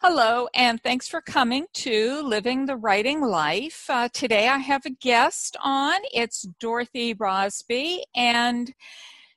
[0.00, 3.86] Hello, and thanks for coming to Living the Writing Life.
[3.88, 5.96] Uh, today I have a guest on.
[6.14, 8.72] It's Dorothy Rosby, and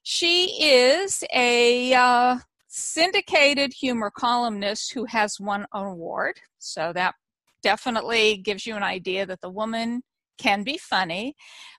[0.04, 2.38] she is a uh,
[2.68, 6.40] syndicated humor columnist who has won an award.
[6.60, 7.16] So that
[7.64, 10.04] definitely gives you an idea that the woman
[10.38, 11.34] can be funny.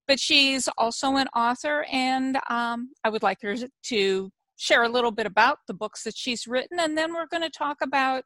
[0.08, 3.54] But she's also an author, and um, I would like her
[3.84, 7.44] to share a little bit about the books that she's written, and then we're going
[7.44, 8.24] to talk about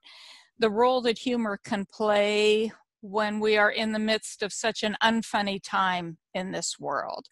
[0.58, 4.96] the role that humor can play when we are in the midst of such an
[5.02, 7.26] unfunny time in this world.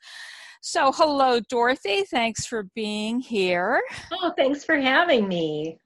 [0.60, 2.05] So, hello, Dorothy.
[2.05, 3.83] Thanks for being here.
[4.12, 5.78] Oh, thanks for having me.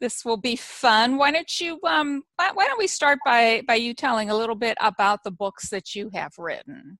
[0.00, 1.16] This will be fun.
[1.16, 4.56] Why don't you um why, why don't we start by by you telling a little
[4.56, 6.98] bit about the books that you have written?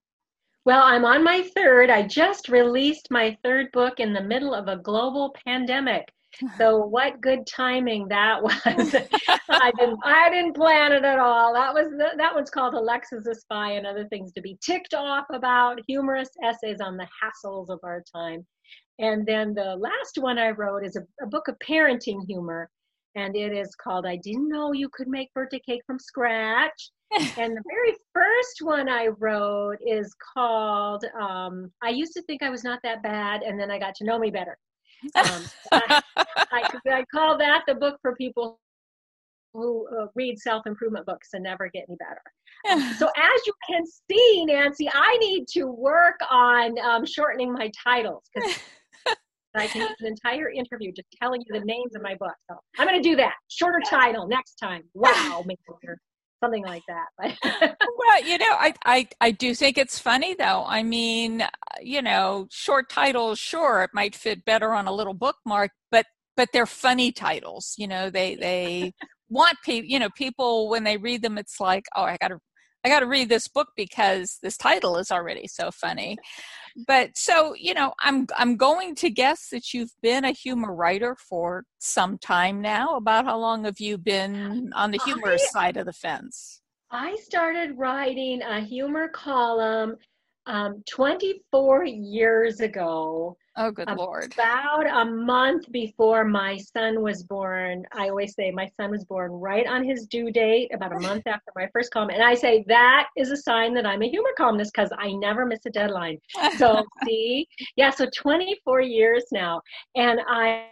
[0.63, 1.89] Well, I'm on my third.
[1.89, 6.07] I just released my third book in the middle of a global pandemic.
[6.57, 8.95] So what good timing that was.
[9.49, 11.53] I didn't I didn't plan it at all.
[11.53, 14.93] That was the, that one's called Alexa's a Spy and Other Things to Be Ticked
[14.93, 18.47] Off About, humorous essays on the hassles of our time.
[18.97, 22.69] And then the last one I wrote is a, a book of parenting humor.
[23.15, 26.91] And it is called I Didn't Know You Could Make Birthday Cake from Scratch.
[27.11, 32.49] And the very first one I wrote is called um, I Used to Think I
[32.49, 34.57] Was Not That Bad, and then I Got to Know Me Better.
[35.15, 36.01] Um, I,
[36.51, 38.59] I, I, call that the book for people
[39.53, 42.21] who uh, read self improvement books and never get any better.
[42.69, 47.71] Um, so, as you can see, Nancy, I need to work on um, shortening my
[47.83, 48.57] titles because
[49.55, 52.39] I can do an entire interview just telling you the names of my books.
[52.49, 53.33] So, I'm going to do that.
[53.49, 54.83] Shorter title next time.
[54.93, 55.43] Wow,
[56.43, 57.07] something like that.
[57.97, 60.65] well, you know, I, I I do think it's funny though.
[60.67, 61.47] I mean, uh,
[61.81, 66.49] you know, short titles, sure, it might fit better on a little bookmark, but but
[66.53, 67.75] they're funny titles.
[67.77, 68.93] You know, they they
[69.29, 69.89] want people.
[69.89, 72.39] You know, people when they read them, it's like, oh, I got to
[72.83, 76.17] I got to read this book because this title is already so funny.
[76.87, 81.15] But so, you know, I'm I'm going to guess that you've been a humor writer
[81.29, 82.95] for some time now.
[82.97, 86.61] About how long have you been on the humorous I, side of the fence?
[86.89, 89.97] I started writing a humor column
[90.51, 93.37] um, 24 years ago.
[93.55, 94.33] Oh, good lord.
[94.33, 97.85] About a month before my son was born.
[97.93, 101.23] I always say my son was born right on his due date, about a month
[101.25, 102.09] after my first column.
[102.09, 105.45] And I say that is a sign that I'm a humor columnist because I never
[105.45, 106.17] miss a deadline.
[106.57, 107.47] So, see,
[107.77, 109.61] yeah, so 24 years now.
[109.95, 110.67] And I,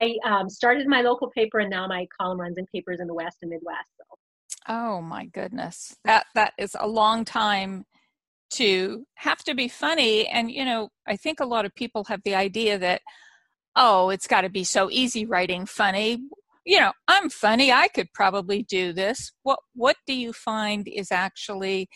[0.00, 3.14] I um, started my local paper and now my column runs in papers in the
[3.14, 3.90] West and Midwest.
[3.98, 4.16] So.
[4.68, 5.96] Oh my goodness.
[6.04, 7.84] That that is a long time
[8.56, 10.26] to have to be funny.
[10.28, 13.02] And, you know, I think a lot of people have the idea that,
[13.74, 16.18] oh, it's got to be so easy writing funny.
[16.64, 17.72] You know, I'm funny.
[17.72, 19.32] I could probably do this.
[19.42, 21.88] What What do you find is actually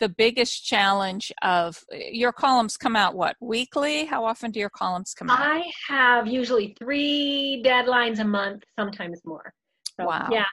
[0.00, 5.12] the biggest challenge of your columns come out what weekly how often do your columns
[5.12, 9.52] come out i have usually three deadlines a month sometimes more
[9.98, 10.44] so, wow yeah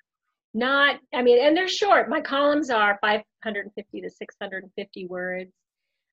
[0.56, 2.10] not i mean and they're short.
[2.10, 5.52] My columns are 550 to 650 words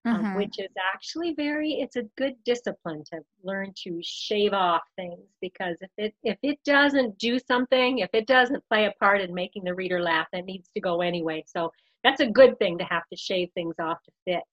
[0.05, 0.25] um, mm-hmm.
[0.25, 5.25] um, which is actually very it's a good discipline to learn to shave off things
[5.41, 9.33] because if it if it doesn't do something if it doesn't play a part in
[9.33, 11.43] making the reader laugh that needs to go anyway.
[11.47, 11.71] So
[12.03, 14.43] that's a good thing to have to shave things off to fit.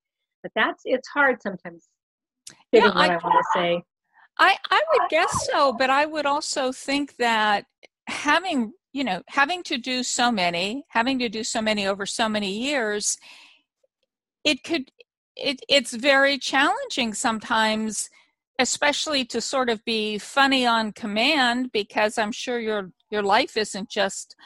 [0.42, 1.88] But that's it's hard sometimes.
[2.72, 3.82] Yeah, what I, I want to say.
[4.38, 7.66] I, I would guess so, but I would also think that
[8.06, 12.28] having you know having to do so many having to do so many over so
[12.28, 13.18] many years
[14.44, 14.90] it could
[15.36, 18.10] it, it's very challenging sometimes
[18.58, 23.88] especially to sort of be funny on command because i'm sure your your life isn't
[23.88, 24.36] just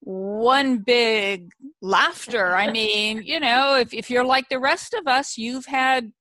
[0.00, 1.52] one big
[1.82, 2.54] laughter.
[2.54, 6.12] I mean you know if, if you're like the rest of us you've had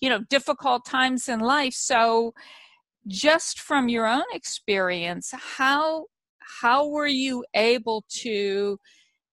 [0.00, 1.74] you know difficult times in life.
[1.74, 2.34] So
[3.06, 6.06] just from your own experience how
[6.60, 8.78] how were you able to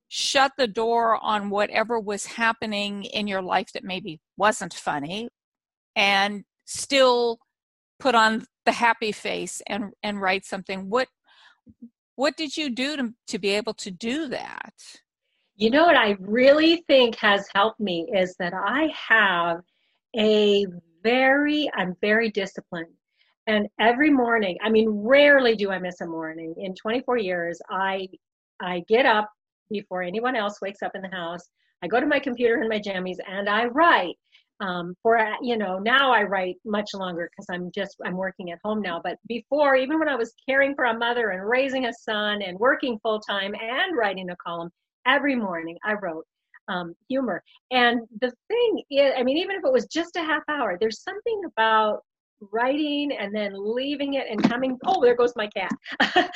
[0.07, 5.29] shut the door on whatever was happening in your life that maybe wasn't funny
[5.95, 7.39] and still
[7.99, 10.89] put on the happy face and and write something?
[10.89, 11.07] What
[12.15, 14.73] what did you do to to be able to do that?
[15.55, 19.61] You know what i really think has helped me is that i have
[20.17, 20.65] a
[21.03, 22.87] very i'm very disciplined
[23.47, 26.53] and every morning i mean rarely do i miss a morning.
[26.57, 28.07] In 24 years i
[28.61, 29.29] i get up
[29.69, 31.47] before anyone else wakes up in the house.
[31.83, 34.15] I go to my computer in my jammies and i write.
[34.59, 38.51] Um, for uh, you know now i write much longer because i'm just i'm working
[38.51, 39.01] at home now.
[39.03, 42.59] But before even when i was caring for a mother and raising a son and
[42.59, 44.69] working full time and writing a column
[45.07, 46.25] every morning i wrote
[46.67, 47.43] um, humor.
[47.71, 51.01] And the thing is i mean even if it was just a half hour there's
[51.01, 52.01] something about
[52.51, 55.71] writing and then leaving it and coming oh there goes my cat.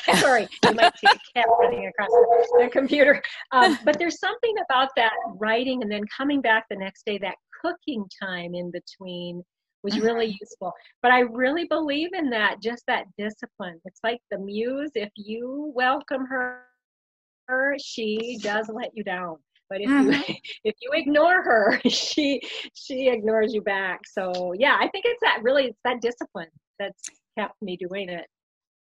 [0.19, 3.21] Sorry you might see a cat running across the, computer.
[3.51, 7.35] Um, but there's something about that writing and then coming back the next day that
[7.61, 9.43] cooking time in between
[9.83, 10.37] was really mm-hmm.
[10.41, 10.73] useful.
[11.01, 13.79] But i really believe in that just that discipline.
[13.85, 16.65] It's like the muse if you welcome her
[17.77, 19.37] she does let you down
[19.69, 20.11] but if mm-hmm.
[20.11, 22.41] you if you ignore her she
[22.73, 24.01] she ignores you back.
[24.05, 27.03] So yeah i think it's that really it's that discipline that's
[27.37, 28.25] kept me doing it.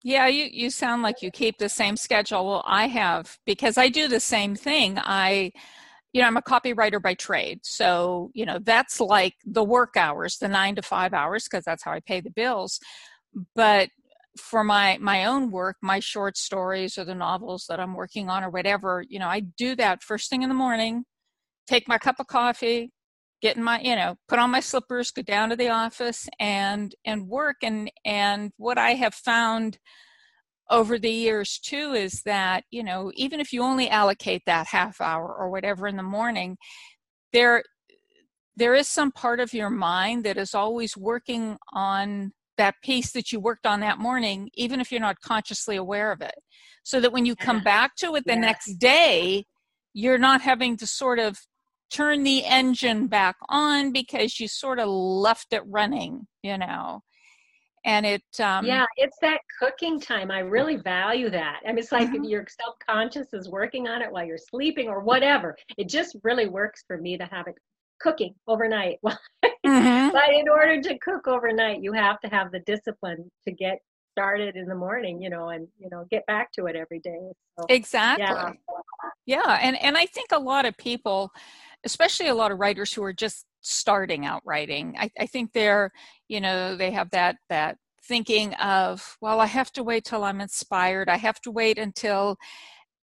[0.02, 2.46] Yeah you you sound like you keep the same schedule.
[2.46, 4.98] Well i have because i do the same thing.
[4.98, 5.52] I
[6.12, 7.60] you know i'm a copywriter by trade.
[7.62, 11.84] So you know that's like the work hours the 9 to 5 hours because that's
[11.84, 12.80] how i pay the bills.
[13.54, 13.90] But
[14.38, 18.44] for my my own work my short stories or the novels that i'm working on
[18.44, 21.04] or whatever you know i do that first thing in the morning
[21.66, 22.92] take my cup of coffee
[23.42, 26.94] get in my you know put on my slippers go down to the office and
[27.04, 27.56] and work.
[27.62, 29.78] And and what i have found
[30.70, 35.00] over the years too is that you know even if you only allocate that half
[35.00, 36.56] hour or whatever in the morning
[37.32, 37.62] there
[38.56, 43.32] there is some part of your mind that is always working on that piece that
[43.32, 46.34] you worked on that morning, even if you're not consciously aware of it.
[46.82, 48.40] So that when you come back to it the yes.
[48.40, 49.46] next day,
[49.94, 51.38] you're not having to sort of
[51.90, 57.00] turn the engine back on because you sort of left it running, you know.
[57.86, 60.30] And it um Yeah, it's that cooking time.
[60.30, 61.60] I really value that.
[61.64, 62.24] I mean it's like mm-hmm.
[62.24, 65.56] your subconscious is working on it while you're sleeping or whatever.
[65.78, 67.54] It just really works for me to have it
[68.00, 68.98] cooking overnight.
[69.70, 70.10] mm-hmm.
[70.12, 73.80] But in order to cook overnight, you have to have the discipline to get
[74.12, 77.20] started in the morning, you know, and you know, get back to it every day.
[77.58, 78.24] So, exactly.
[78.24, 78.52] Yeah.
[79.26, 81.30] yeah, and and I think a lot of people,
[81.84, 85.92] especially a lot of writers who are just starting out writing, I, I think they're,
[86.28, 90.40] you know, they have that that thinking of, well, I have to wait till I'm
[90.40, 91.08] inspired.
[91.08, 92.36] I have to wait until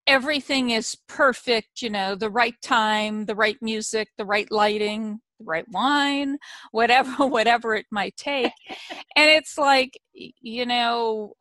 [0.06, 5.44] everything is perfect, you know, the right time, the right music, the right lighting, the
[5.44, 6.38] right wine,
[6.72, 8.52] whatever whatever it might take.
[9.16, 11.34] and it's like, you know,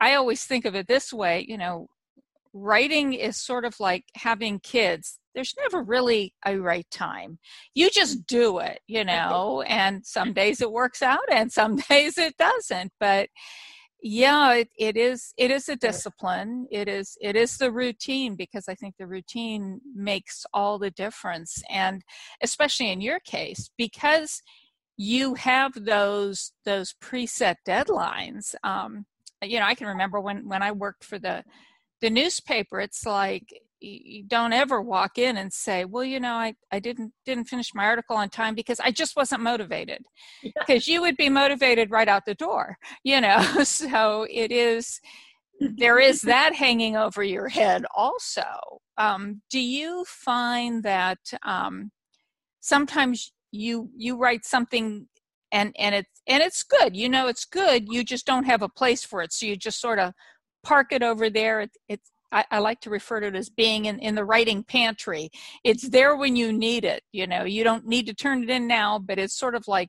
[0.00, 1.88] I always think of it this way, you know,
[2.52, 5.18] writing is sort of like having kids.
[5.34, 7.38] There's never really a right time.
[7.74, 12.18] You just do it, you know, and some days it works out and some days
[12.18, 12.92] it doesn't.
[12.98, 13.28] But
[14.02, 16.66] yeah it, it is it is a discipline.
[16.70, 21.62] It is it is the routine because i think the routine makes all the difference.
[21.70, 22.02] And
[22.42, 24.42] especially in your case because
[24.96, 29.06] you have those those preset deadlines um
[29.42, 31.42] you know i can remember when when i worked for the
[32.02, 33.48] the newspaper it's like
[33.80, 37.74] you don't ever walk in and say well you know i, I didn't didn't finish
[37.74, 40.02] my article on time because i just wasn't motivated.
[40.42, 43.40] Because you would be motivated right out the door you know?
[43.64, 45.00] So it is
[45.60, 48.80] there is that hanging over your head also.
[48.96, 51.90] Um, do you find that um,
[52.60, 55.06] sometimes you you write something
[55.52, 58.68] and and it's and it's good you know it's good you just don't have a
[58.68, 60.12] place for it so you just sort of
[60.62, 63.86] park it over there it, it's I, I, like to refer to it as being
[63.86, 65.30] in, in the writing pantry.
[65.64, 67.02] It's there when you need it.
[67.12, 69.88] You know, you don't need to turn it in now, but it's sort of like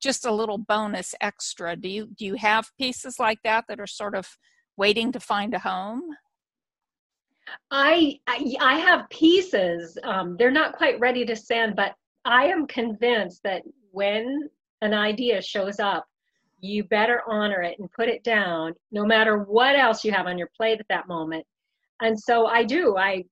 [0.00, 1.76] just a little bonus extra.
[1.76, 4.28] Do you do you have pieces like that that are sort of
[4.76, 6.02] waiting to find a home?
[7.70, 9.98] I I, I have pieces.
[10.04, 14.48] Um, they're not quite ready to send, but I am convinced that when
[14.82, 16.06] an idea shows up
[16.60, 20.38] you better honor it and put it down no matter what else you have on
[20.38, 21.44] your plate at that moment.
[22.00, 23.24] And so i do i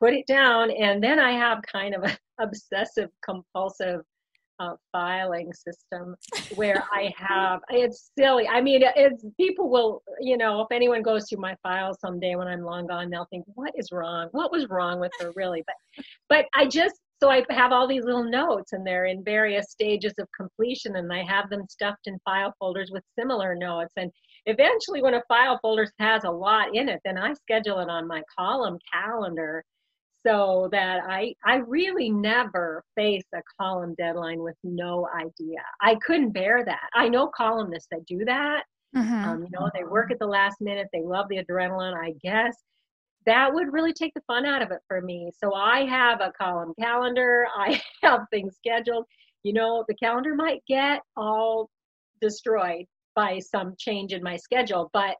[0.00, 4.00] put it down and then i have kind of an obsessive compulsive
[4.60, 6.14] uh, filing system
[6.54, 8.46] where i have it's silly.
[8.46, 12.46] I mean it's people will you know if anyone goes through my files someday when
[12.46, 14.28] i'm long gone they'll think what is wrong?
[14.30, 15.64] What was wrong with her really?
[15.66, 19.70] But but i just so I have all these little notes and they're in various
[19.70, 23.92] stages of completion and I have them stuffed in file folders with similar notes.
[23.96, 24.10] And
[24.46, 28.08] eventually when a file folder has a lot in it, then I schedule it on
[28.08, 29.64] my column calendar
[30.26, 35.60] so that I I really never face a column deadline with no idea.
[35.82, 36.88] I couldn't bear that.
[36.94, 38.64] I know columnists that do that.
[38.96, 39.24] Mm-hmm.
[39.28, 40.88] Um, you know, they work at the last minute.
[40.92, 42.56] They love the adrenaline, I guess
[43.26, 45.30] that would really take the fun out of it for me.
[45.42, 49.06] So I have a column calendar, I have things scheduled.
[49.42, 51.70] you know, the calendar might get all
[52.20, 55.16] destroyed by some change in my schedule, but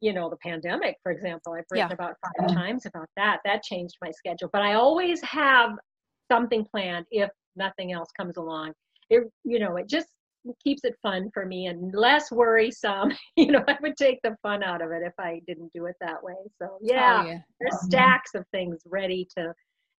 [0.00, 1.94] you know, the pandemic, for example, I've written yeah.
[1.94, 2.56] about 5 mm-hmm.
[2.56, 3.40] times about that.
[3.44, 4.48] That changed my schedule.
[4.50, 5.72] But I always have
[6.30, 8.72] something planned if nothing else comes along.
[9.10, 10.08] It, you know, it just
[10.62, 13.12] keeps it fun for me and less worrisome.
[13.36, 15.96] you know, I would take the fun out of it if I didn't do it
[16.00, 16.34] that way.
[16.60, 17.38] So yeah, oh, yeah.
[17.60, 17.90] there's mm-hmm.
[17.90, 19.52] stacks of things ready to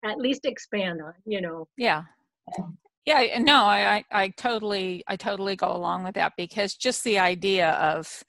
[0.05, 1.13] at least expand on.
[1.25, 1.67] You know.
[1.77, 2.03] Yeah.
[3.05, 7.17] Yeah, no, I, I, I totally, I totally go along with that because just the
[7.17, 8.23] idea of,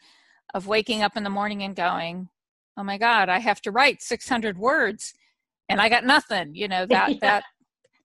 [0.54, 2.31] of waking up in the morning and going,
[2.78, 5.12] oh my God, I have to write 600 words
[5.69, 7.19] and I got nothing, you know, that, yeah.
[7.21, 7.45] that,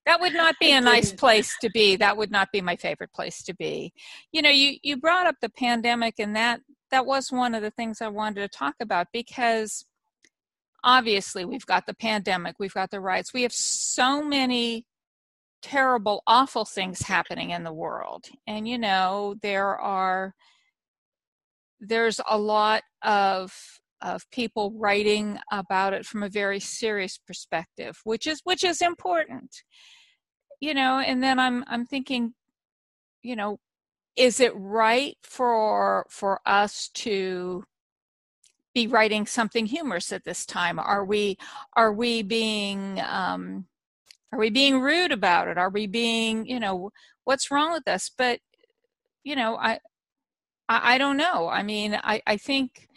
[0.08, 1.96] that would not be a nice place to be.
[1.96, 3.94] That would not be my favorite place to be.
[4.32, 7.72] You know you you brought up the pandemic and that that was one of the
[7.72, 9.86] things i wanted to talk about because
[10.86, 14.86] obviously we've got the pandemic we've got the riots we have so many
[15.62, 18.26] terrible awful things happening in the world.
[18.46, 20.34] And you know there are
[21.80, 23.54] there's a lot of
[24.02, 29.64] of people writing about it from a very serious perspective which is which is important
[30.60, 32.34] you know and then i'm i'm thinking
[33.22, 33.60] you know
[34.16, 37.64] is it right for for us to
[38.78, 40.78] be writing something humorous at this time?
[40.78, 41.40] Are we
[41.74, 43.66] are we being um
[44.32, 45.58] are we being rude about it?
[45.58, 46.92] Are we being you know
[47.24, 48.12] what's wrong with us?
[48.16, 48.40] But
[49.24, 49.80] you know i
[50.70, 51.48] i, I don't know.
[51.48, 52.88] I mean i i think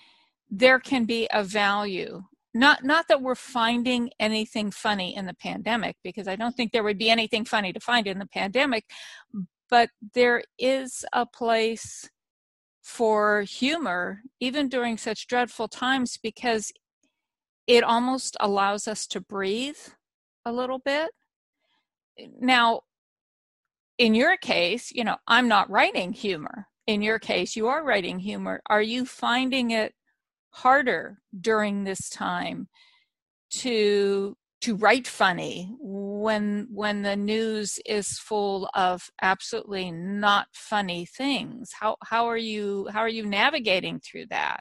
[0.51, 5.97] there can be a value not not that we're finding anything funny in the pandemic
[6.03, 8.85] because i don't think there would be anything funny to find in the pandemic
[9.71, 12.11] but there is a place
[12.83, 16.73] for humor even during such dreadful times because
[17.67, 19.79] it almost allows us to breathe
[20.45, 21.11] a little bit.
[22.41, 22.81] Now
[23.99, 26.67] in your case you know i'm not writing humor.
[26.87, 28.61] In your case you are writing humor.
[28.69, 29.95] Are you finding it
[30.51, 32.69] harder during this time
[33.51, 41.71] to to write funny when when the news is full of absolutely not funny things.
[41.79, 44.61] How how are you how are you navigating through that?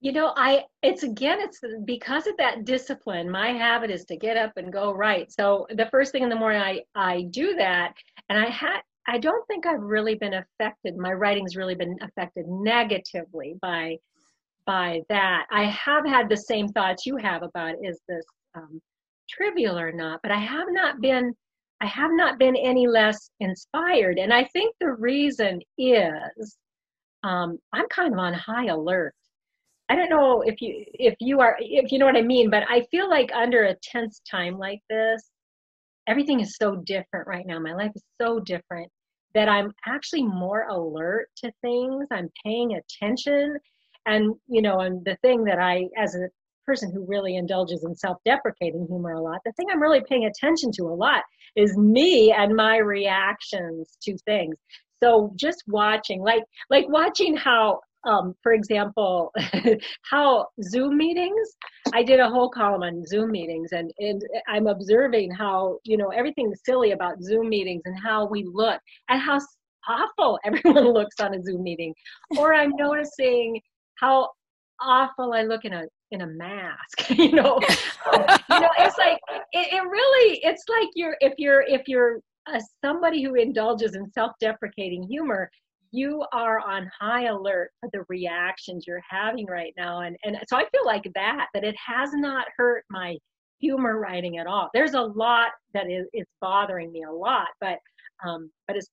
[0.00, 4.36] You know i it's again it's because of that discipline my habit is to get
[4.36, 5.32] up and go write.
[5.32, 7.94] So the first thing in the morning i i do that
[8.28, 12.46] and i had i don't think i've really been affected my writing's really been affected
[12.46, 13.96] negatively by
[14.66, 15.46] by that.
[15.50, 18.80] I have had the same thoughts you have about is this um,
[19.28, 21.32] trivial or not, but I have not been
[21.82, 26.56] I have not been any less inspired, and I think the reason is
[27.22, 29.14] um, I'm kind of on high alert.
[29.88, 32.64] I don't know if you if you are if you know what I mean, but
[32.68, 35.30] I feel like under a tense time like this,
[36.06, 37.58] everything is so different right now.
[37.58, 38.90] My life is so different
[39.34, 42.06] that I'm actually more alert to things.
[42.10, 43.58] I'm paying attention
[44.06, 46.28] and you know and the thing that i as a
[46.64, 50.70] person who really indulges in self-deprecating humor a lot the thing i'm really paying attention
[50.72, 51.22] to a lot
[51.54, 54.56] is me and my reactions to things
[55.02, 59.32] so just watching like like watching how um, for example,
[60.02, 61.56] how Zoom meetings,
[61.92, 66.08] I did a whole column on Zoom meetings and, and I'm observing how, you know,
[66.10, 69.40] everything's silly about Zoom meetings and how we look and how
[69.88, 71.94] awful everyone looks on a Zoom meeting.
[72.38, 73.60] Or I'm noticing
[73.96, 74.30] how
[74.80, 77.58] awful I look in a in a mask you know?
[77.60, 79.18] You know it's like
[79.52, 82.20] it, it, really it's like you're if you're if you're
[82.52, 85.50] a, somebody who indulges in self-deprecating humor
[85.92, 90.00] you are on high alert for the reactions you're having right now.
[90.00, 93.16] And and so i feel like that that it has not hurt my
[93.60, 94.68] humor writing at all.
[94.74, 97.78] There's a lot that is it's bothering me a lot but
[98.24, 98.88] um but as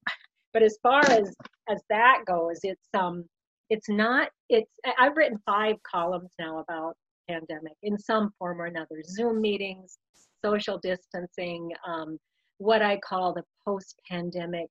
[0.53, 1.36] but as far as
[1.69, 3.25] as that goes it's um
[3.74, 6.96] it's not it's i've written five columns now about
[7.27, 9.98] pandemic in some form or another zoom meetings
[10.46, 12.18] social distancing um,
[12.60, 14.68] what i call the post-pandemic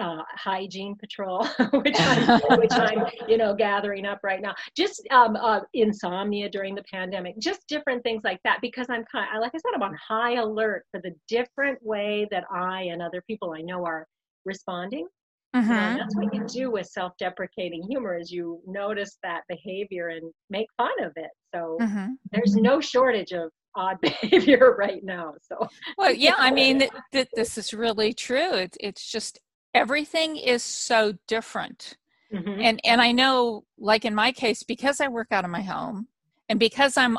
[0.00, 4.54] uh, hygiene patrol, which I'm, which I'm, you know, gathering up right now.
[4.74, 8.60] Just um, uh, insomnia during the pandemic, just different things like that.
[8.62, 12.26] Because I'm kind, of, like I said, I'm on high alert for the different way
[12.30, 14.06] that I and other people I know are
[14.46, 15.08] responding
[15.54, 15.98] Mm-hmm.
[15.98, 20.92] that's what you do with self-deprecating humor is you notice that behavior and make fun
[21.02, 21.30] of it.
[21.54, 22.12] So mm-hmm.
[22.30, 25.34] there's no shortage of odd behavior right now.
[25.42, 25.68] So
[25.98, 28.54] well, yeah, I mean, th- th- this is really true.
[28.54, 29.40] It's it's just
[29.74, 31.96] everything is so different.
[32.32, 32.60] Mm-hmm.
[32.60, 36.08] And and I know, like in my case, because I work out of my home
[36.48, 37.18] and because I'm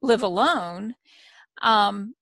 [0.00, 0.94] live alone,
[1.62, 2.14] um,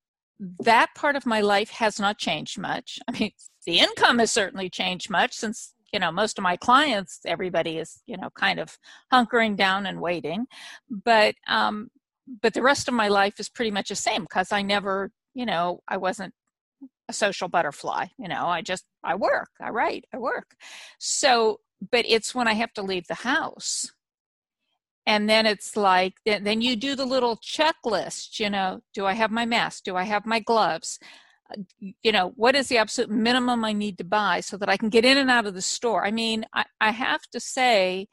[0.61, 2.99] that part of my life has not changed much.
[3.09, 3.31] I mean,
[3.67, 8.03] the income has certainly changed much since you know most of my clients everybody is
[8.07, 8.79] you know kind of
[9.13, 10.47] hunkering down and waiting
[10.91, 11.89] but um
[12.41, 15.45] but the rest of my life is pretty much the same because i never you
[15.45, 16.33] know i wasn't
[17.09, 20.55] a social butterfly you know i just i work i write i work
[20.99, 23.93] so but it's when i have to leave the house
[25.07, 29.31] and then it's like then you do the little checklist you know do i have
[29.31, 29.85] my mask?
[29.85, 30.99] Do i have my gloves?
[31.51, 31.63] Uh,
[32.03, 34.89] you know what is the absolute minimum i need to buy so that i can
[34.89, 36.05] get in and out of the store?
[36.07, 38.07] I mean i, I have to say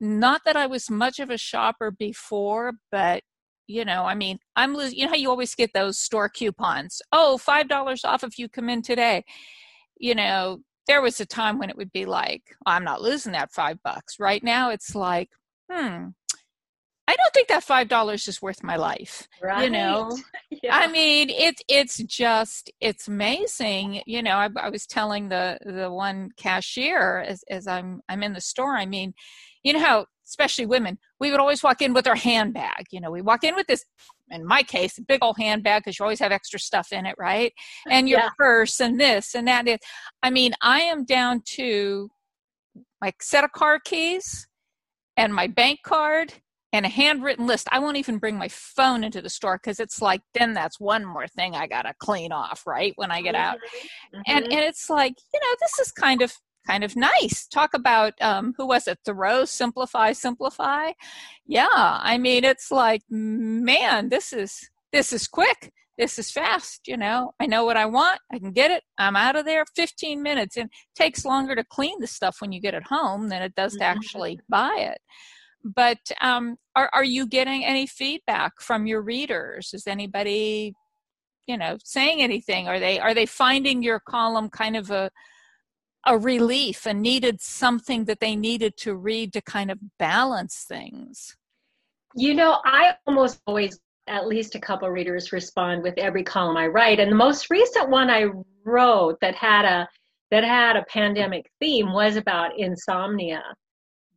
[0.00, 3.22] not that i was much of a shopper before but
[3.66, 7.02] you know i mean i'm losing you know how you always get those store coupons?
[7.12, 9.24] Oh five dollars off if you come in today.
[9.98, 13.52] You know there was a time when it would be like i'm not losing that
[13.52, 14.20] five bucks.
[14.20, 15.30] Right now it's like
[15.70, 16.08] hmm
[17.08, 19.28] I don't think that five dollars is worth my life.
[19.40, 19.64] Right.
[19.64, 20.16] You know,
[20.62, 20.76] yeah.
[20.76, 24.02] I mean, it's it's just it's amazing.
[24.06, 28.32] You know, I, I, was telling the the one cashier as as I'm I'm in
[28.32, 28.76] the store.
[28.76, 29.14] I mean,
[29.62, 32.86] you know how especially women, we would always walk in with our handbag.
[32.90, 33.84] You know, we walk in with this.
[34.30, 37.14] In my case, a big old handbag because you always have extra stuff in it,
[37.16, 37.52] right?
[37.88, 38.30] And your yeah.
[38.36, 39.66] purse and this and that.
[40.24, 42.08] I mean, I am down to
[43.00, 44.48] my set of car keys
[45.16, 46.32] and my bank card
[46.72, 47.68] and a handwritten list.
[47.72, 51.04] I won't even bring my phone into the store because it's like then that's one
[51.04, 52.92] more thing I gotta clean off, right?
[52.96, 53.56] When I get out.
[53.56, 54.20] Mm-hmm.
[54.26, 56.34] And and it's like, you know, this is kind of
[56.66, 57.46] kind of nice.
[57.46, 58.98] Talk about um who was it?
[59.04, 60.92] Thoreau, simplify, simplify.
[61.46, 61.68] Yeah.
[61.70, 65.72] I mean it's like, man, this is this is quick.
[65.98, 67.32] This is fast, you know.
[67.40, 68.20] I know what I want.
[68.32, 68.82] I can get it.
[68.98, 70.56] I'm out of there 15 minutes.
[70.56, 73.54] And it takes longer to clean the stuff when you get it home than it
[73.54, 73.98] does to mm-hmm.
[73.98, 74.98] actually buy it
[75.74, 80.74] but um, are, are you getting any feedback from your readers is anybody
[81.46, 85.10] you know saying anything are they are they finding your column kind of a
[86.06, 91.36] a relief and needed something that they needed to read to kind of balance things
[92.14, 96.66] you know i almost always at least a couple readers respond with every column i
[96.66, 98.26] write and the most recent one i
[98.64, 99.88] wrote that had a
[100.30, 103.42] that had a pandemic theme was about insomnia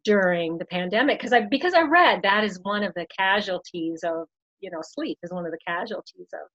[0.03, 4.27] during the pandemic because I because I read that is one of the casualties of
[4.59, 6.47] you know sleep is one of the casualties of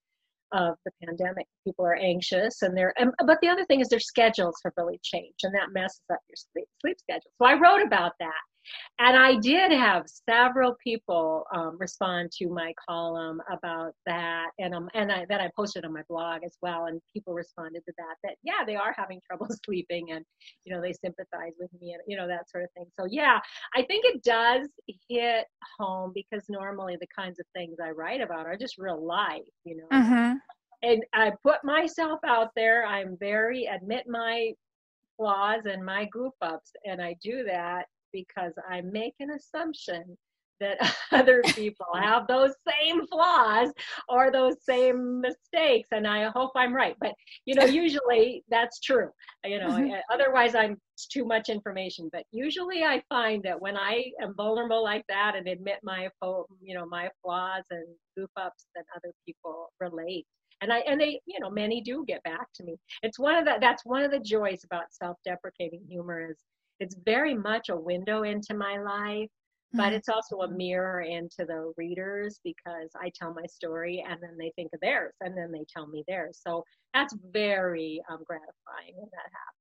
[0.52, 1.46] of the pandemic.
[1.64, 5.00] People are anxious and they're and, but the other thing is their schedules have really
[5.02, 7.30] changed and that messes up your sleep sleep schedule.
[7.38, 8.42] So I wrote about that
[8.98, 14.88] and I did have several people um, respond to my column about that, and um,
[14.94, 16.86] and I, that I posted on my blog as well.
[16.86, 20.24] And people responded to that that yeah, they are having trouble sleeping, and
[20.64, 22.86] you know they sympathize with me, and you know that sort of thing.
[22.98, 23.40] So yeah,
[23.74, 24.68] I think it does
[25.08, 25.46] hit
[25.78, 29.76] home because normally the kinds of things I write about are just real life, you
[29.76, 29.98] know.
[29.98, 30.34] Mm-hmm.
[30.82, 32.86] And I put myself out there.
[32.86, 34.52] I'm very admit my
[35.16, 40.16] flaws and my goof ups, and I do that because I make an assumption
[40.60, 40.78] that
[41.12, 43.70] other people have those same flaws
[44.08, 46.96] or those same mistakes and i hope i'm right.
[47.00, 47.12] But
[47.44, 49.10] you know usually that's true
[49.44, 49.94] you know mm-hmm.
[50.12, 50.76] otherwise i'm
[51.10, 52.08] too much information.
[52.12, 56.08] But usually i find that when i am vulnerable like that and admit my
[56.62, 60.26] you know my flaws and goof ups that other people relate.
[60.60, 62.76] And i and they you know many do get back to me.
[63.02, 66.38] It's one of the that's one of the joys about self-deprecating humor is
[66.80, 69.30] it's very much a window into my life
[69.74, 69.94] but mm-hmm.
[69.96, 74.52] it's also a mirror into the readers because I tell my story and then they
[74.54, 76.40] think of theirs and then they tell me theirs.
[76.46, 76.62] So
[76.94, 79.60] that's very um, gratifying when that happens.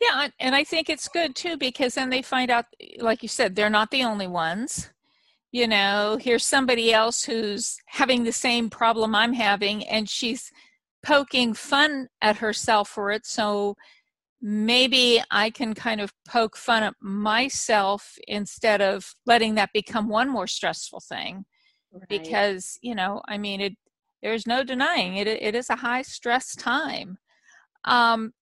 [0.00, 2.64] Yeah, and I think it's good too because then they find out,
[2.98, 4.90] like you said, they're not the only ones.
[5.52, 10.50] You know, here's somebody else who's having the same problem I'm having and she's
[11.04, 13.26] poking fun at herself for it.
[13.26, 13.76] So
[14.46, 20.28] maybe I can kind of poke fun at myself instead of letting that become one
[20.28, 21.46] more stressful thing.
[21.90, 22.04] Right.
[22.10, 23.72] Because, you know, I mean, it,
[24.22, 27.16] there's no denying it, it is a high stress time.
[27.84, 28.32] Um,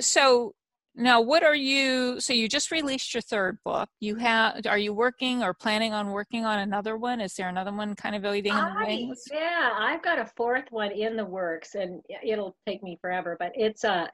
[0.00, 0.54] so
[0.94, 2.20] now, what are you?
[2.20, 3.88] So you just released your third book.
[4.00, 4.66] You have?
[4.66, 7.20] Are you working or planning on working on another one?
[7.20, 9.24] Is there another one kind of waiting in the wings?
[9.32, 13.36] Yeah, I've got a fourth one in the works, and it'll take me forever.
[13.38, 14.06] But it's uh,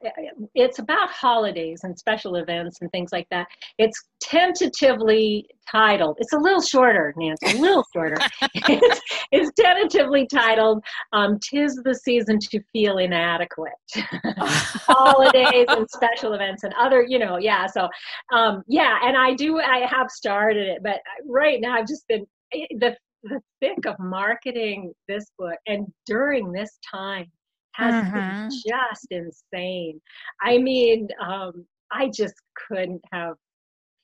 [0.55, 3.47] it's about holidays and special events and things like that.
[3.77, 6.17] It's tentatively titled.
[6.19, 8.17] It's a little shorter, Nancy, a little shorter.
[8.55, 13.73] it's, it's, tentatively titled um, "Tis the Season to Feel Inadequate."
[14.37, 17.65] Holidays and special events and other, you know, yeah.
[17.65, 17.89] So,
[18.31, 19.59] um, yeah, and I do.
[19.59, 23.95] I have started it, but right now I've just been eh, the the thick of
[23.99, 27.25] marketing this book, and during this time
[27.73, 28.13] has mm-hmm.
[28.15, 29.99] been just insane.
[30.41, 32.35] I mean, um, I just
[32.67, 33.35] couldn't have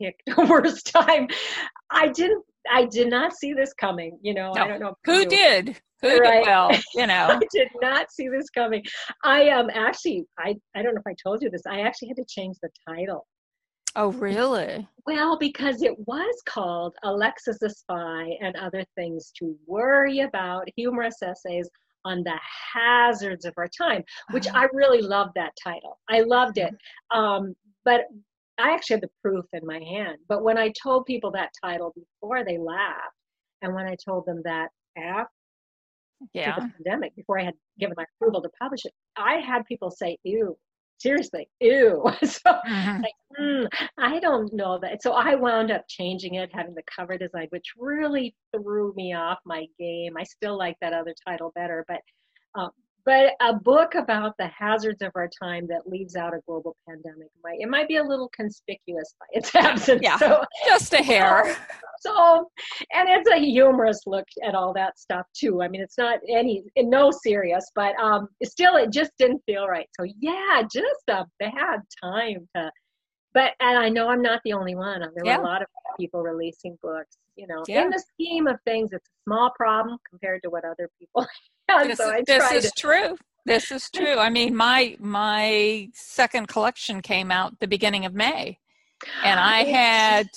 [0.01, 1.27] picked a worse time.
[1.91, 2.43] I didn't.
[2.71, 4.17] I did not see this coming.
[4.21, 4.61] You know, no.
[4.61, 5.79] I don't know who did.
[6.01, 6.43] Who right.
[6.43, 7.27] did well, you know.
[7.29, 8.83] I did not see this coming.
[9.23, 11.63] I um actually I I don't know if I told you this.
[11.67, 13.25] I actually had to change the title.
[13.97, 14.85] Oh, really?
[15.05, 21.21] Well, because it was called Alexa's a Spy and Other Things to Worry About Humorous
[21.23, 21.69] Essays
[22.03, 22.37] on the
[22.73, 24.59] Hazards of Our Time, which uh-huh.
[24.59, 25.97] I really loved that title.
[26.09, 26.73] I loved it.
[27.13, 27.17] Mm-hmm.
[27.17, 28.01] Um, but
[28.57, 30.17] I actually had the proof in my hand.
[30.27, 33.15] But when I told people that title before, they laughed.
[33.61, 35.29] And when I told them that after
[36.33, 36.55] yeah.
[36.55, 40.17] the pandemic, before I had given my approval to publish it, I had people say,
[40.23, 40.57] ew,
[40.99, 42.03] seriously, ew.
[42.23, 43.01] so mm-hmm.
[43.01, 45.01] like, mm, I don't know that.
[45.01, 49.39] So I wound up changing it, having the cover design, which really threw me off
[49.45, 50.15] my game.
[50.17, 51.99] I still like that other title better, but
[52.55, 52.71] um,
[53.05, 57.27] but a book about the hazards of our time that leaves out a global pandemic
[57.43, 60.01] might it might be a little conspicuous by its absence.
[60.03, 61.55] Yeah, so, just a hair.
[62.01, 62.51] So,
[62.93, 65.63] and it's a humorous look at all that stuff too.
[65.63, 69.87] I mean, it's not any no serious, but um, still, it just didn't feel right.
[69.99, 72.69] So yeah, just a bad time to.
[73.35, 75.01] But and I know I'm not the only one.
[75.01, 75.41] There were yeah.
[75.41, 75.67] a lot of
[75.99, 77.17] people releasing books.
[77.35, 77.83] You know, yeah.
[77.83, 81.27] in the scheme of things, it's a small problem compared to what other people
[81.83, 82.81] this, so this is to.
[82.81, 83.17] true.
[83.45, 84.17] This is true.
[84.17, 88.57] I mean, my my second collection came out the beginning of May,
[89.23, 90.27] and I had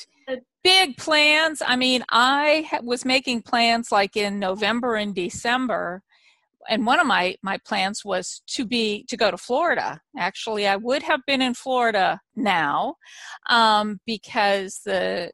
[0.64, 1.62] big plans.
[1.64, 6.02] I mean, I was making plans like in November and December,
[6.68, 10.00] and one of my my plans was to be to go to Florida.
[10.18, 12.94] Actually, I would have been in Florida now
[13.50, 15.30] um, because the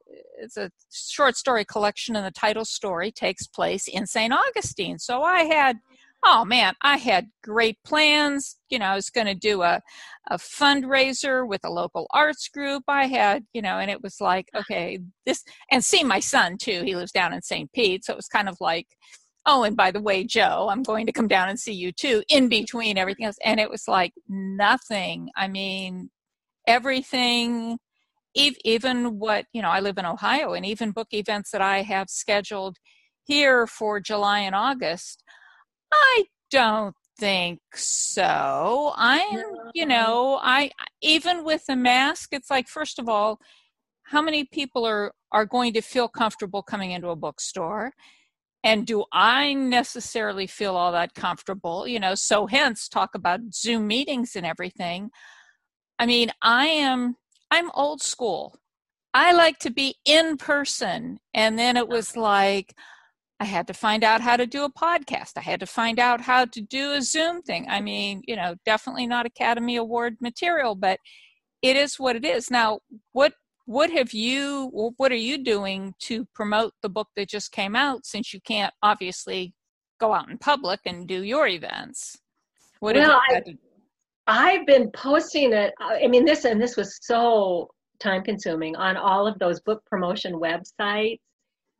[0.57, 4.33] a short story collection, and the title story takes place in St.
[4.33, 4.99] Augustine.
[4.99, 5.77] So I had
[6.25, 8.57] oh man, I had great plans.
[8.69, 9.81] You know, I was going to do a,
[10.29, 12.83] a fundraiser with a local arts group.
[12.87, 16.81] I had, you know, and it was like, okay, this, and see my son too.
[16.83, 17.71] He lives down in St.
[17.73, 18.03] Pete.
[18.03, 18.87] So it was kind of like,
[19.45, 22.23] oh, and by the way, Joe, I'm going to come down and see you too,
[22.29, 23.37] in between everything else.
[23.43, 25.29] And it was like nothing.
[25.35, 26.09] I mean,
[26.67, 27.77] everything,
[28.35, 32.09] even what, you know, I live in Ohio, and even book events that I have
[32.09, 32.77] scheduled
[33.25, 35.23] here for July and August
[35.93, 38.93] I don't think so.
[38.95, 43.39] I'm, you know, I even with the mask, it's like first of all,
[44.03, 47.91] how many people are are going to feel comfortable coming into a bookstore?
[48.65, 51.87] And do I necessarily feel all that comfortable?
[51.87, 55.11] You know, so hence talk about Zoom meetings and everything.
[55.99, 57.15] I mean, I am
[57.51, 58.57] I'm old school.
[59.13, 61.19] I like to be in person.
[61.33, 62.73] And then it was like,
[63.39, 65.33] I had to find out how to do a podcast.
[65.37, 67.67] I had to find out how to do a Zoom thing.
[67.69, 70.99] I mean, you know, definitely not Academy Award material, but
[71.61, 72.49] it is what it is.
[72.49, 72.79] Now,
[73.11, 73.33] what
[73.65, 78.05] what have you what are you doing to promote the book that just came out
[78.05, 79.53] since you can't obviously
[79.99, 82.17] go out in public and do your events?
[82.79, 83.43] What well, I,
[84.27, 85.73] I've been posting it.
[85.81, 89.81] Uh, I mean, this and this was so time consuming on all of those book
[89.85, 91.19] promotion websites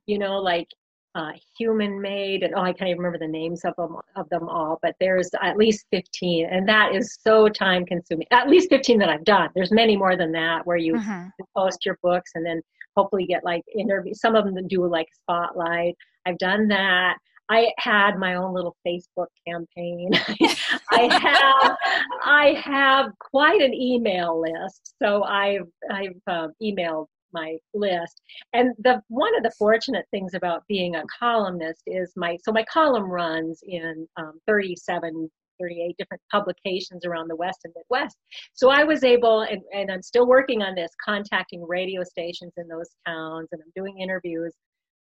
[0.06, 0.68] you know like
[1.16, 4.48] uh, human made and oh i can't even remember the names of them of them
[4.50, 9.00] all but there's at least 15 and that is so time consuming at least 15
[9.00, 11.28] that i've done there's many more than that where you mm-hmm.
[11.56, 12.62] post your books and then
[12.98, 17.16] hopefully get like interview some of them do like spotlight i've done that
[17.50, 20.10] I had my own little Facebook campaign.
[20.92, 21.78] I have
[22.24, 28.22] I have quite an email list, so I've I've uh, emailed my list.
[28.54, 32.64] And the one of the fortunate things about being a columnist is my so my
[32.64, 38.18] column runs in um, 37 38 different publications around the West and Midwest.
[38.54, 42.68] So I was able, and, and I'm still working on this, contacting radio stations in
[42.68, 44.54] those towns, and I'm doing interviews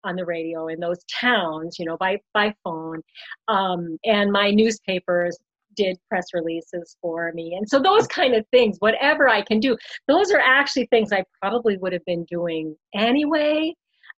[0.04, 3.02] on the radio in those towns, you know, by by phone.
[3.48, 5.38] Um, and my newspapers
[5.76, 7.56] did press releases for me.
[7.56, 11.24] And so those kind of things, whatever I can do, those are actually things I
[11.42, 13.74] probably would have been doing anyway.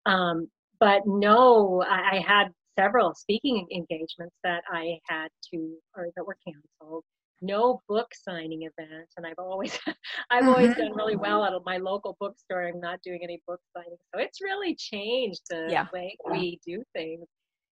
[0.05, 0.47] Um,
[0.79, 6.37] but no, I, I had several speaking engagements that I had to, or that were
[6.45, 7.03] canceled.
[7.41, 9.77] No book signing event, and I've always,
[10.31, 10.49] I've mm-hmm.
[10.49, 12.67] always done really well at my local bookstore.
[12.67, 15.87] I'm not doing any book signing, so it's really changed the yeah.
[15.93, 17.25] way we do things.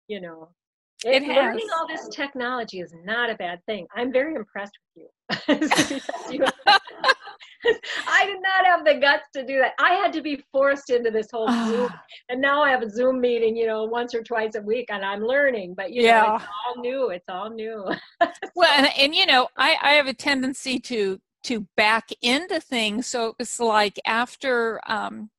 [0.07, 0.49] You know,
[1.03, 1.23] it.
[1.23, 3.87] Learning all this technology is not a bad thing.
[3.95, 6.45] I'm very impressed with you.
[8.07, 9.73] I did not have the guts to do that.
[9.79, 11.89] I had to be forced into this whole Zoom,
[12.29, 15.03] and now I have a Zoom meeting, you know, once or twice a week, and
[15.03, 15.75] I'm learning.
[15.75, 16.21] But you yeah.
[16.21, 17.09] know, it's all new.
[17.09, 17.85] It's all new.
[18.55, 23.07] well, and, and you know, I I have a tendency to to back into things.
[23.07, 25.29] So it was like after um,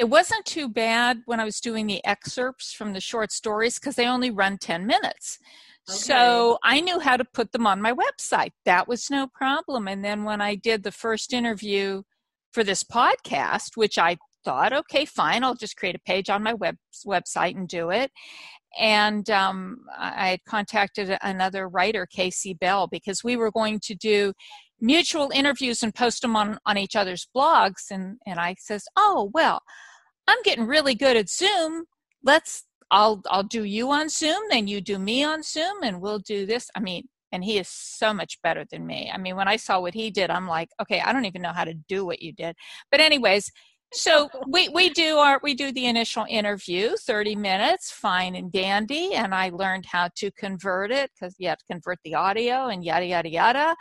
[0.00, 3.96] it wasn't too bad when I was doing the excerpts from the short stories because
[3.96, 5.38] they only run 10 minutes.
[5.86, 5.98] Okay.
[5.98, 8.52] So I knew how to put them on my website.
[8.64, 9.86] That was no problem.
[9.88, 12.02] And then when I did the first interview
[12.50, 16.54] for this podcast, which I thought, okay, fine, I'll just create a page on my
[16.54, 18.10] web website and do it.
[18.78, 24.32] And um, I had contacted another writer, Casey Bell, because we were going to do
[24.80, 27.90] mutual interviews and post them on, on each other's blogs.
[27.90, 29.60] And, and I says, oh, well,
[30.26, 31.84] I'm getting really good at Zoom.
[32.22, 36.18] Let's I'll I'll do you on Zoom, then you do me on Zoom, and we'll
[36.18, 36.68] do this.
[36.74, 39.10] I mean, and he is so much better than me.
[39.12, 41.52] I mean, when I saw what he did, I'm like, okay, I don't even know
[41.52, 42.56] how to do what you did.
[42.90, 43.50] But anyways,
[43.92, 49.14] so we we do our we do the initial interview, 30 minutes, fine and dandy,
[49.14, 52.84] and I learned how to convert it because you have to convert the audio and
[52.84, 53.76] yada yada yada,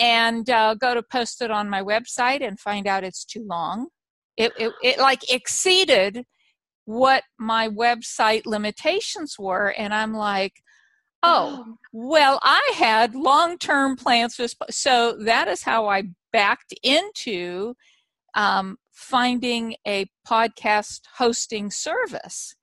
[0.00, 3.88] and uh, go to post it on my website and find out it's too long
[4.40, 6.24] it, it, it like exceeded
[6.86, 9.68] what my website limitations were.
[9.68, 10.54] And I'm like,
[11.22, 14.56] oh, well, I had long term plans for this.
[14.70, 17.74] So that is how I backed into
[18.34, 22.54] um, finding a podcast hosting service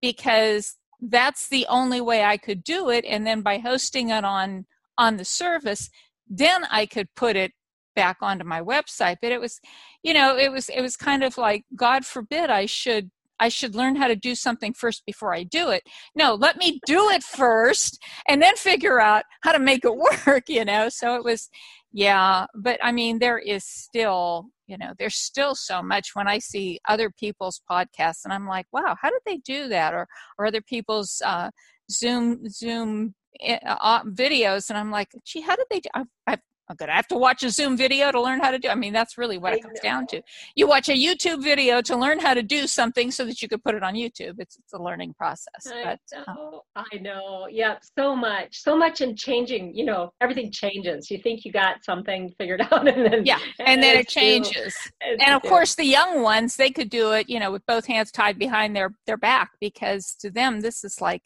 [0.00, 3.04] because that's the only way I could do it.
[3.06, 4.64] And then by hosting it on
[4.96, 5.90] on the service,
[6.26, 7.52] then I could put it
[7.96, 9.60] back onto my website but it was
[10.04, 13.74] you know it was it was kind of like god forbid i should I should
[13.74, 15.82] learn how to do something first before I do it.
[16.14, 19.94] No, let me do it first and then figure out how to make it
[20.26, 20.88] work, you know.
[20.88, 21.48] So it was
[21.92, 26.38] yeah, but I mean there is still, you know, there's still so much when I
[26.38, 30.06] see other people's podcasts and I'm like, wow, how did they do that or
[30.38, 31.50] or other people's uh
[31.90, 35.88] Zoom Zoom eh, uh, videos and I'm like, gee, how did they do?
[35.94, 38.68] I've, I've I'm gonna have to watch a Zoom video to learn how to do.
[38.68, 39.88] I mean, that's really what I it comes know.
[39.88, 40.22] down to.
[40.56, 43.62] You watch a YouTube video to learn how to do something so that you could
[43.62, 44.34] put it on YouTube.
[44.38, 45.66] It's it's a learning process.
[45.66, 46.62] I but, know.
[46.74, 47.46] Uh, I know.
[47.50, 49.76] Yeah, so much, so much in changing.
[49.76, 51.10] You know, everything changes.
[51.10, 54.74] You think you got something figured out, and then yeah, and, and then it changes.
[55.00, 57.28] and of course, the young ones they could do it.
[57.28, 61.00] You know, with both hands tied behind their their back because to them this is
[61.00, 61.22] like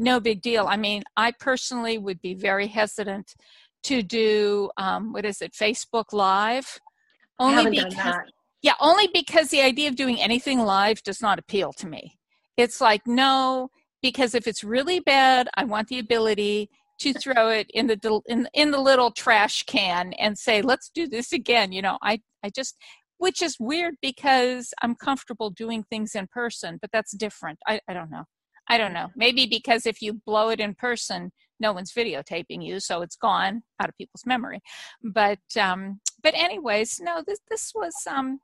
[0.00, 0.66] no big deal.
[0.66, 3.34] I mean, I personally would be very hesitant
[3.84, 6.78] to do um, what is it facebook live?
[7.38, 8.14] Only because
[8.62, 12.18] yeah only because the idea of doing anything live does not appeal to me.
[12.56, 13.70] It's like no
[14.02, 18.48] because if it's really bad i want the ability to throw it in the in,
[18.54, 22.50] in the little trash can and say let's do this again you know i i
[22.50, 22.76] just
[23.18, 27.58] which is weird because i'm comfortable doing things in person but that's different.
[27.66, 28.24] I, I don't know.
[28.68, 29.08] I don't know.
[29.16, 33.62] Maybe because if you blow it in person no one's videotaping you so it's gone
[33.80, 34.60] out of people's memory
[35.02, 38.40] but um but anyways no this this was um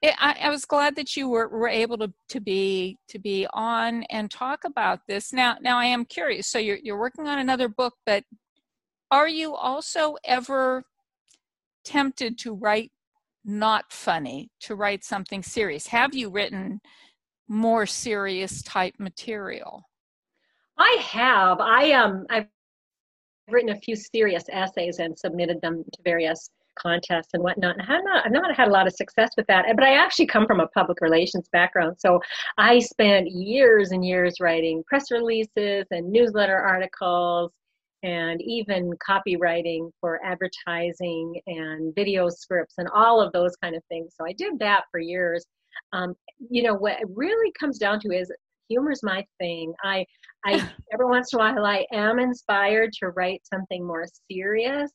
[0.00, 3.48] it, I, I, was glad that you were, were able to, to be to be
[3.52, 5.32] on and talk about this.
[5.32, 6.46] Now, now I am curious.
[6.46, 8.22] So you're you're working on another book, but
[9.10, 10.84] are you also ever
[11.84, 12.92] tempted to write
[13.44, 15.86] not funny, to write something serious?
[15.88, 16.80] Have you written
[17.48, 19.87] more serious type material?
[20.78, 21.60] I have.
[21.60, 22.46] I um I've
[23.50, 27.76] written a few serious essays and submitted them to various contests and whatnot.
[27.78, 29.64] And I've not, I've not had a lot of success with that.
[29.74, 31.96] But I actually come from a public relations background.
[31.98, 32.20] So
[32.56, 37.52] I spent years and years writing press releases and newsletter articles
[38.04, 44.14] and even copywriting for advertising and video scripts and all of those kind of things.
[44.16, 45.44] So I did that for years.
[45.92, 46.14] Um,
[46.48, 48.30] you know, what it really comes down to is
[48.68, 49.72] humor's my thing.
[49.82, 50.04] I
[50.44, 50.52] I
[50.92, 54.90] every once in a while I am inspired to write something more serious,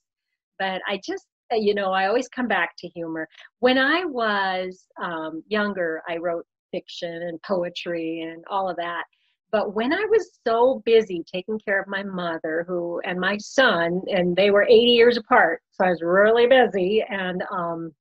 [0.59, 3.27] but I just uh, you know I always come back to humor.
[3.59, 9.03] When I was um, younger, I wrote fiction and poetry and all of that.
[9.51, 14.01] But when I was so busy taking care of my mother, who and my son,
[14.07, 17.91] and they were 80 years apart, so I was really busy, and um,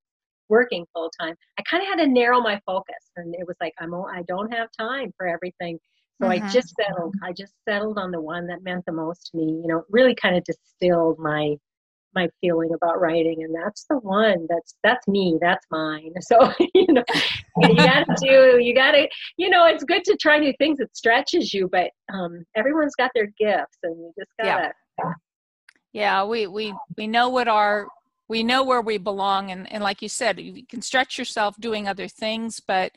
[0.49, 3.73] working full time, I kind of had to narrow my focus, and it was like
[3.79, 5.79] I'm I don't have time for everything.
[6.21, 6.45] So mm-hmm.
[6.45, 7.15] I just settled.
[7.23, 9.61] I just settled on the one that meant the most to me.
[9.61, 11.55] You know, really kind of distilled my
[12.15, 14.45] my feeling about writing, and that's the one.
[14.49, 15.37] That's that's me.
[15.41, 16.13] That's mine.
[16.21, 17.03] So you know,
[17.61, 18.59] you gotta do.
[18.61, 19.07] You gotta.
[19.37, 20.79] You know, it's good to try new things.
[20.79, 24.71] It stretches you, but um, everyone's got their gifts, and you just gotta.
[24.99, 25.13] Yeah.
[25.93, 27.87] yeah, we we we know what our
[28.33, 31.87] we know where we belong and, and like you said you can stretch yourself doing
[31.87, 32.91] other things but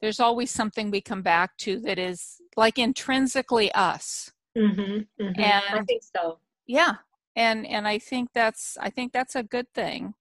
[0.00, 4.32] there's always something we come back to that is like intrinsically us.
[4.56, 4.80] Mm-hmm,
[5.22, 5.40] mm-hmm.
[5.40, 6.38] and i think so.
[6.66, 6.94] Yeah
[7.36, 10.14] and and i think that's i think that's a good thing.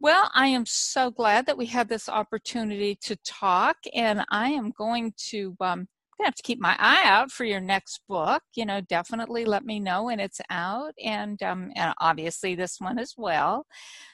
[0.00, 4.72] Well i am so glad that we had this opportunity to talk and i am
[4.72, 5.86] going to um,
[6.22, 8.42] gonna have to keep my eye out for your next book.
[8.54, 12.98] You know, definitely let me know when it's out, and um, and obviously this one
[12.98, 13.66] as well.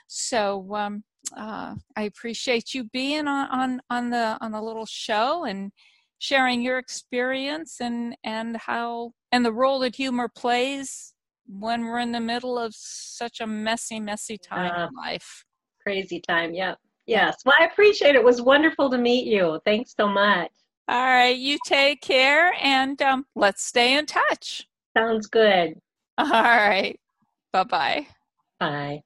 [0.07, 1.05] So um,
[1.37, 5.71] uh, I appreciate you being on, on on the on the little show and
[6.19, 11.13] sharing your experience and and how and the role that humor plays
[11.47, 15.45] when we're in the middle of such a messy, messy time uh, in life.
[15.83, 16.75] Crazy time, yeah.
[17.07, 17.39] Yes.
[17.47, 18.17] Well, I appreciate it.
[18.17, 19.59] It was wonderful to meet you.
[19.65, 20.51] Thanks so much.
[20.89, 24.67] All right, you take care and um, let's stay in touch.
[24.97, 25.75] Sounds good.
[26.17, 26.99] All right.
[27.53, 28.07] Bye-bye.
[28.59, 29.03] Bye.